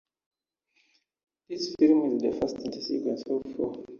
[1.47, 3.85] This film is the first in a sequence of four.